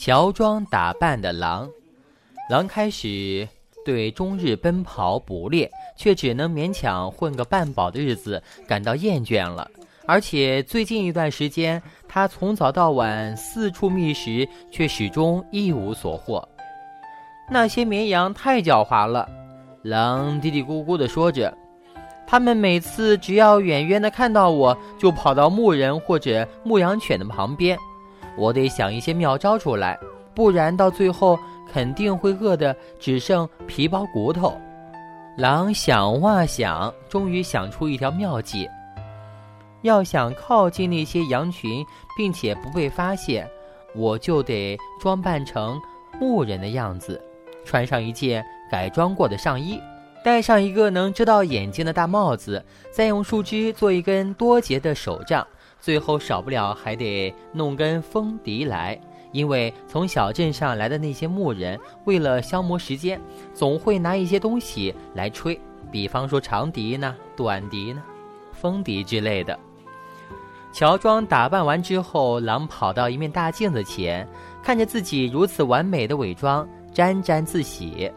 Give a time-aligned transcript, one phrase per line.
[0.00, 1.68] 乔装打扮的狼，
[2.48, 3.46] 狼开始
[3.84, 9.70] 对终日奔跑捕猎却只能勉强混个半饱的日子感到厌倦了。
[10.06, 16.48] 而且最近一段时间，他从早到晚四处觅食，却始终一无所获。
[17.50, 19.28] 那些绵羊太狡猾了，
[19.82, 21.54] 狼嘀嘀咕咕地说着。
[22.26, 27.78] 他们每次只要远远地看到我，就跑到牧人或者牧羊犬的旁边。
[28.36, 29.98] 我得想一些妙招出来，
[30.34, 31.38] 不然到最后
[31.72, 34.58] 肯定会饿得只剩皮包骨头。
[35.36, 38.68] 狼想哇想，终于想出一条妙计。
[39.82, 41.84] 要想靠近那些羊群，
[42.16, 43.48] 并且不被发现，
[43.94, 45.80] 我就得装扮成
[46.20, 47.18] 牧人的样子，
[47.64, 49.80] 穿上一件改装过的上衣，
[50.22, 55.46] 戴上一个能遮到眼睛的大帽子，再用树枝做一根多节的手杖。
[55.80, 58.98] 最后少不了还得弄根风笛来，
[59.32, 63.20] 因为从小镇上来的那些牧人，为了消磨时间，
[63.54, 65.58] 总会拿一些东西来吹，
[65.90, 68.02] 比方说长笛呢、短笛呢、
[68.52, 69.58] 风笛之类的。
[70.72, 74.28] 乔装打扮完之后，狼跑到一面大镜子前，
[74.62, 78.12] 看着自己如此完美的伪装，沾沾自喜。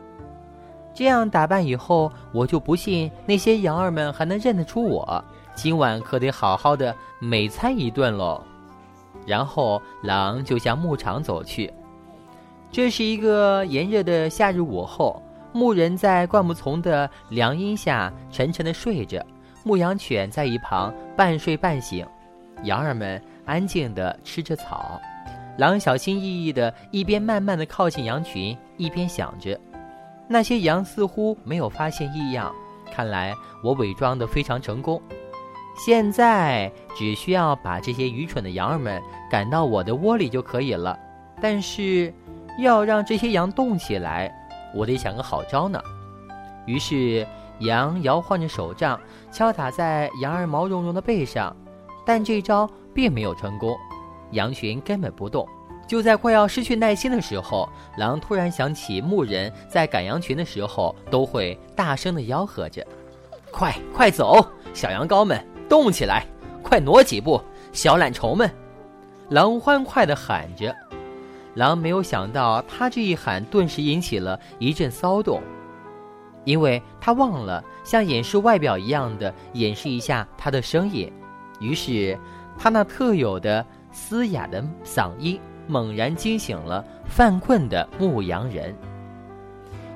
[0.94, 5.26] 这样打扮以后，我就不信那些羊儿们还能认得出我。
[5.56, 8.44] 今晚可得好好的美餐一顿喽。
[9.26, 11.72] 然后狼就向牧场走去。
[12.72, 15.22] 这是一个炎热的夏日午后，
[15.54, 19.24] 牧人在灌木丛的凉荫下沉沉的睡着，
[19.64, 22.06] 牧羊犬在一旁半睡半醒，
[22.64, 25.00] 羊儿们安静地吃着草。
[25.58, 29.58] 狼小心翼翼地一边慢慢地靠近羊群，一边想着：
[30.28, 32.52] 那些羊似乎没有发现异样，
[32.92, 35.00] 看来我伪装得非常成功。
[35.76, 40.98] 现在只需要把这些愚蠢的羊儿们赶到我的窝里就可以了。
[41.42, 42.14] 但是，
[42.60, 44.32] 要让这些羊动起来，
[44.74, 45.82] 我得想个好招呢。
[46.66, 47.28] 于是，
[47.60, 49.00] 羊摇晃着手杖，
[49.32, 51.56] 敲打在羊儿毛茸茸的背上，
[52.06, 53.76] 但这招并没有成功，
[54.32, 55.46] 羊群根本不动。
[55.86, 57.68] 就在快要失去耐心的时候，
[57.98, 62.86] 狼突然想起牧人在赶羊群的时候都会大声地吆喝着
[63.52, 66.24] ：“快快走，小羊羔们！”动起来，
[66.62, 67.42] 快挪几步，
[67.72, 68.48] 小懒虫们！
[69.30, 70.72] 狼欢快地喊着。
[71.56, 75.42] 狼没有想到，他这一喊，顿时引起了一阵骚动，
[76.46, 81.12] 因为他忘了像掩饰外表一样的掩饰一下他的声音。
[81.60, 82.16] 于是，
[82.56, 88.76] 他那特有的嘶哑的嗓音猛然惊醒了犯困的牧羊人。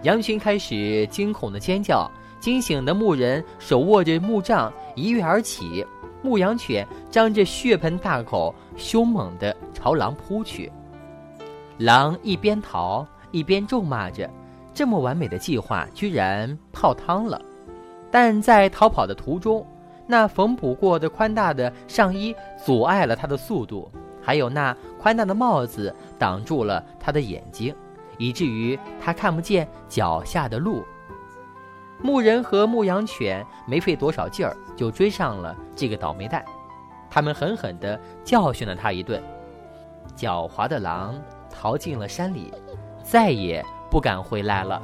[0.01, 2.09] 羊群开始惊恐的尖叫。
[2.39, 5.85] 惊醒的牧人手握着木杖，一跃而起。
[6.23, 10.69] 牧羊犬张着血盆大口，凶猛地朝狼扑去。
[11.77, 14.27] 狼一边逃一边咒骂着
[14.73, 17.39] ：“这么完美的计划居然泡汤了！”
[18.09, 19.65] 但在逃跑的途中，
[20.07, 22.35] 那缝补过的宽大的上衣
[22.65, 27.73] 阻碍了他的速度，还有那宽大的帽子挡住了他的眼睛，
[28.17, 30.83] 以至于他看不见脚下的路。
[32.01, 36.45] 牧人和牧羊犬没费多少劲儿就追上了这个倒霉蛋，
[37.09, 39.21] 他们狠狠地教训了他一顿。
[40.15, 41.15] 狡猾的狼
[41.49, 42.53] 逃进了山里，
[43.03, 44.81] 再也不敢回来了。